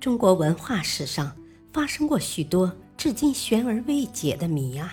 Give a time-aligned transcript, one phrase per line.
[0.00, 1.36] 中国文化史上
[1.72, 4.88] 发生过许多至今悬而未解的谜案。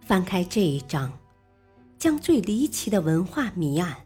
[0.00, 1.10] 翻开这一章，
[1.98, 3.96] 将最离奇的文化谜案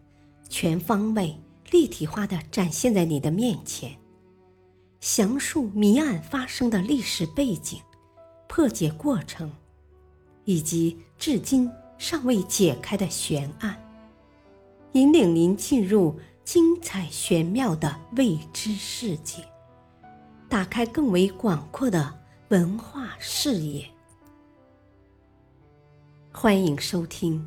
[0.49, 1.37] 全方位、
[1.73, 3.97] 立体化的展现在你的面前，
[5.01, 7.81] 详述谜案发生的历史背景、
[8.47, 9.51] 破解过程，
[10.45, 13.77] 以及至今尚未解开的悬案，
[14.93, 16.17] 引领您进入。
[16.45, 19.43] 精彩玄妙的未知世界，
[20.47, 23.91] 打开更为广阔的文化视野。
[26.31, 27.41] 欢迎收听《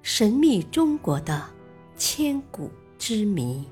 [0.00, 1.44] 神秘中国的
[1.98, 3.62] 千古之谜》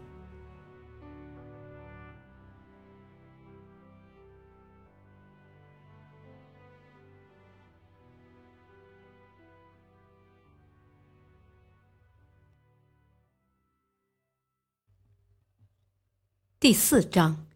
[16.62, 17.48] 第四章：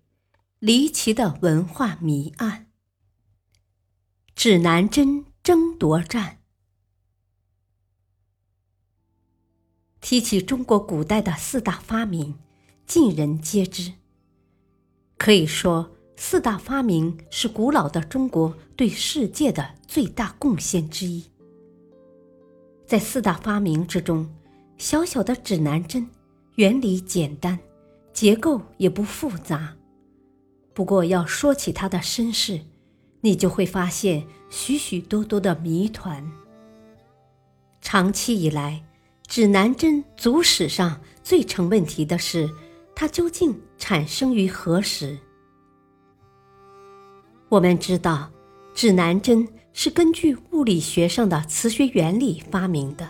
[0.59, 2.67] 离奇的文化谜案——
[4.35, 6.41] 指南针争夺战。
[10.01, 12.37] 提起中国古代的四大发明，
[12.84, 13.93] 尽人皆知。
[15.17, 21.25] 可以说，四大发明是古老的中国对世界的最大贡献之一。
[22.84, 24.29] 在四大发明之中，
[24.79, 26.11] 小小的指南针
[26.57, 27.57] 原理简单。
[28.17, 29.77] 结构也不复杂，
[30.72, 32.59] 不过要说起它的身世，
[33.20, 36.27] 你就会发现许许多多的谜团。
[37.83, 38.83] 长期以来，
[39.27, 42.48] 指南针组史上最成问题的是，
[42.94, 45.19] 它究竟产生于何时？
[47.50, 48.31] 我们知道，
[48.75, 53.06] 指南针是根据物理学上的磁学原理发明的，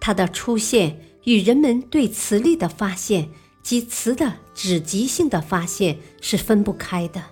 [0.00, 3.30] 它的出现与人们对磁力的发现。
[3.62, 7.22] 及磁的指极性的发现是分不开的。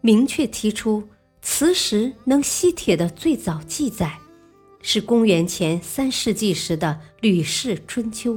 [0.00, 1.08] 明确提出
[1.42, 4.18] 磁石能吸铁的最早记载，
[4.82, 8.34] 是公元前三世纪时的《吕氏春秋》。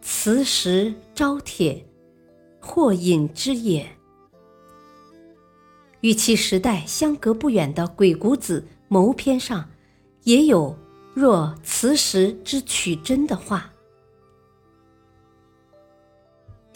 [0.00, 1.84] 磁石招铁，
[2.60, 3.86] 或引之也。
[6.00, 9.68] 与其时代相隔不远的《鬼谷子·谋篇》上，
[10.22, 10.78] 也有
[11.12, 13.72] “若磁石之取真”的话。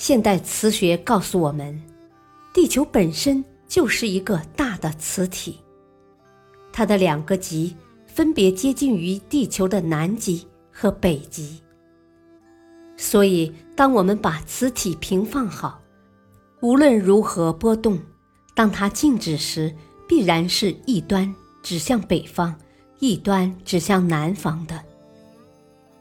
[0.03, 1.81] 现代磁学告诉我们，
[2.53, 5.61] 地球本身就是一个大的磁体，
[6.73, 7.77] 它的两个极
[8.09, 11.63] 分别接近于地球的南极和北极。
[12.97, 15.81] 所以，当我们把磁体平放好，
[16.63, 17.97] 无论如何波动，
[18.57, 19.73] 当它静止时，
[20.09, 21.33] 必然是一端
[21.63, 22.53] 指向北方，
[22.99, 24.83] 一端指向南方的。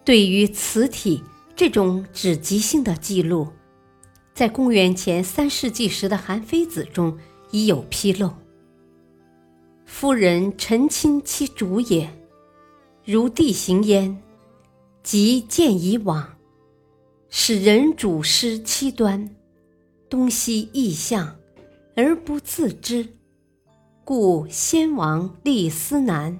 [0.03, 1.23] 对于磁体
[1.55, 3.47] 这种指极性的记录。
[4.41, 7.15] 在公元前三世纪时的《韩非子》中
[7.51, 8.31] 已有披露。
[9.85, 12.11] 夫人臣亲其主也，
[13.05, 14.19] 如地形焉，
[15.03, 16.27] 即见以往，
[17.29, 19.29] 使人主失七端，
[20.09, 21.35] 东西异象，
[21.95, 23.07] 而不自知，
[24.03, 26.39] 故先王立司南，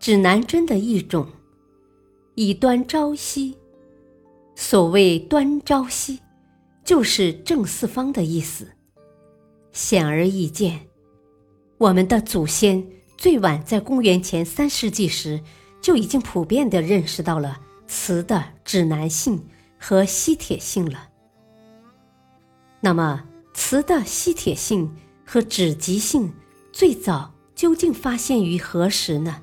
[0.00, 1.26] 指南针的一种，
[2.36, 3.54] 以端朝夕。
[4.54, 6.20] 所谓端朝夕。
[6.88, 8.66] 就是正四方的意思。
[9.72, 10.88] 显而易见，
[11.76, 12.82] 我们的祖先
[13.18, 15.42] 最晚在公元前三世纪时
[15.82, 19.44] 就已经普遍地认识到了磁的指南性
[19.78, 21.10] 和吸铁性了。
[22.80, 23.22] 那么，
[23.52, 26.32] 磁的吸铁性和指极性
[26.72, 29.42] 最早究竟发现于何时呢？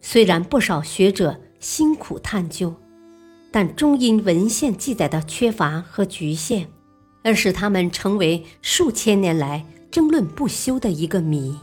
[0.00, 2.74] 虽然不少学者辛苦探究。
[3.50, 6.68] 但终因文献记载的缺乏和局限，
[7.24, 11.56] 而使它们成为数千年来争论不休的一个谜。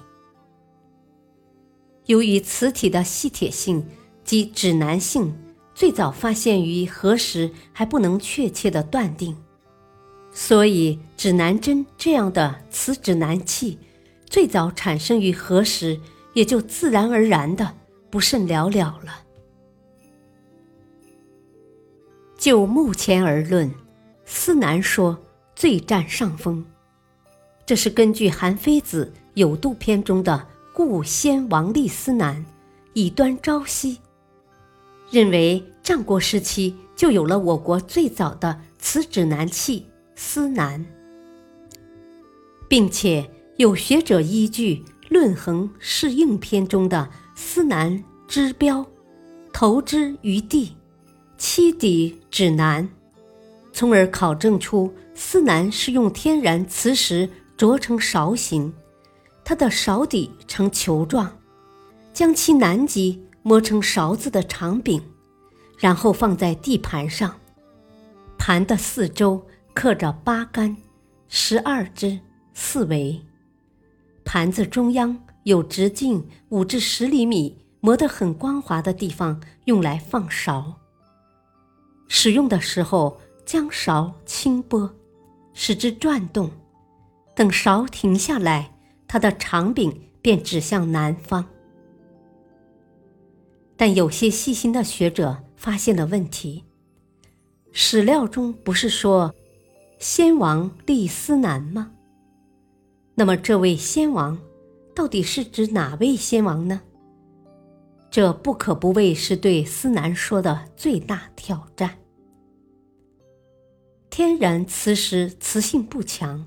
[2.05, 3.85] 由于磁体的吸铁性
[4.23, 5.35] 及指南性
[5.73, 9.35] 最早发现于何时还不能确切的断定，
[10.31, 13.79] 所以指南针这样的磁指南器
[14.29, 15.99] 最早产生于何时，
[16.33, 17.75] 也就自然而然的
[18.09, 19.24] 不甚了了了。
[22.45, 23.73] 就目前而论，
[24.23, 25.17] 司南说
[25.55, 26.63] 最占上风。
[27.65, 32.45] 这是根据《韩非子·有度篇》中的“故先王立司南，
[32.93, 33.97] 以端朝夕”，
[35.09, 40.85] 认为战国时期就有了我国最早的磁指南器司南，
[42.69, 43.27] 并且
[43.57, 44.75] 有学者依据
[45.09, 48.85] 《论衡·适应篇》中的“司南之标，
[49.51, 50.75] 投之于地。
[51.47, 52.89] 七底指南，
[53.71, 58.73] 从而考证出司南是用天然磁石琢成勺形，
[59.43, 61.37] 它的勺底呈球状，
[62.11, 64.99] 将其南极磨成勺子的长柄，
[65.77, 67.39] 然后放在地盘上，
[68.39, 70.75] 盘的四周刻着八杆、
[71.27, 72.19] 十二支、
[72.55, 73.21] 四围，
[74.25, 80.81] 盘子中央有直径五至十厘米、磨得很光滑的地方，用来放勺。
[82.07, 83.19] 使用的时候。
[83.45, 84.91] 将勺轻拨，
[85.53, 86.49] 使之转动，
[87.35, 88.73] 等勺停下来，
[89.07, 91.45] 它的长柄便指向南方。
[93.77, 96.63] 但有些细心的学者发现了问题：
[97.71, 99.35] 史料中不是说
[99.99, 101.91] 先王立司南吗？
[103.13, 104.35] 那么这位先王
[104.95, 106.81] 到底是指哪位先王呢？
[108.15, 111.97] 这不可不谓是对司南说的最大挑战。
[114.09, 116.45] 天然磁石磁性不强，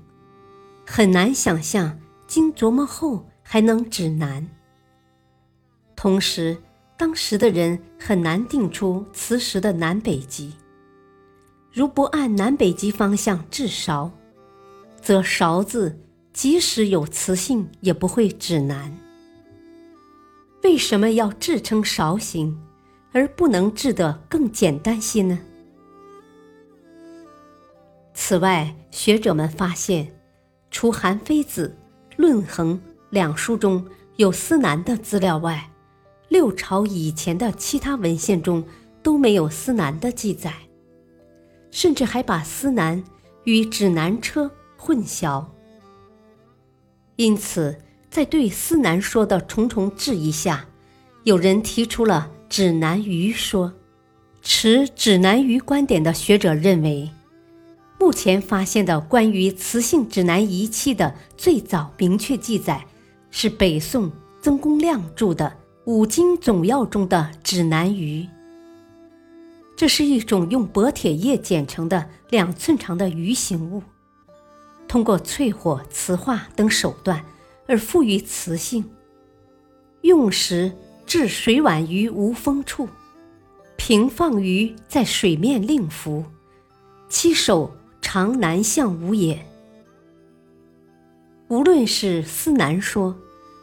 [0.83, 4.49] 很难想象经琢磨后还能指南。
[5.95, 6.57] 同时，
[6.97, 10.51] 当时的人很难定出磁石的南北极。
[11.71, 14.09] 如不按南北极方向制勺，
[14.99, 15.99] 则勺子
[16.33, 18.91] 即使有磁性也不会指南。
[20.63, 22.59] 为什么要制成勺形，
[23.13, 25.39] 而不能制得更简单些呢？
[28.13, 30.13] 此外，学者们发现，
[30.69, 31.77] 除韩非子
[32.17, 32.75] 《论衡》
[33.09, 33.85] 两书中
[34.17, 35.71] 有司南的资料外，
[36.27, 38.63] 六朝以前的其他文献中
[39.01, 40.53] 都没有司南的记载，
[41.71, 43.01] 甚至还把司南
[43.45, 45.45] 与指南车混淆。
[47.15, 47.77] 因此，
[48.09, 50.65] 在对司南说的重重质疑下，
[51.23, 53.73] 有人提出了指南鱼说。
[54.41, 57.09] 持指南鱼观点的学者认为。
[57.99, 62.85] 目前发现的关于磁性指南仪器的最早明确记载，
[63.29, 64.09] 是北宋
[64.41, 65.45] 曾公亮著的
[65.83, 68.25] 《五经总要》中的指南鱼。
[69.75, 73.83] 这是一种用薄铁叶剪成的两寸长的鱼形物，
[74.87, 77.21] 通过淬火、磁化等手段
[77.69, 78.83] 而富于磁性。
[80.01, 80.69] 用时
[81.05, 82.89] 置水碗于无风处，
[83.77, 86.25] 平放于在水面令浮，
[87.07, 87.71] 其手。
[88.01, 89.45] 常南向无也。
[91.47, 93.15] 无论是思南说，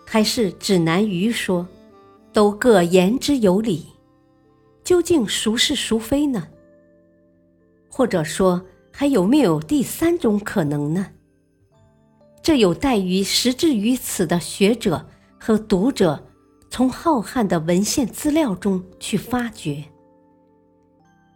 [0.04, 1.66] 还是指南鱼说，
[2.32, 3.86] 都各言之有理。
[4.84, 6.46] 究竟孰是孰非呢？
[7.88, 11.08] 或者说，还有没有第三种可能呢？
[12.46, 16.28] 这有待于实至于此的学者和读者，
[16.70, 19.82] 从浩瀚的文献资料中去发掘。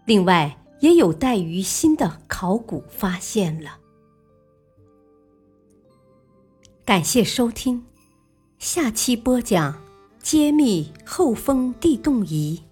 [0.06, 0.56] 另外。
[0.80, 3.78] 也有待于新的考古发现了。
[6.86, 7.84] 感谢收听，
[8.58, 9.78] 下期播讲
[10.22, 12.62] 揭秘后封地动仪。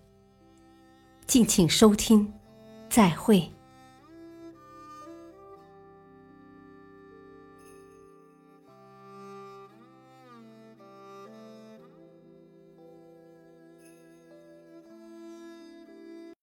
[1.26, 2.32] 敬请收听，
[2.88, 3.52] 再会。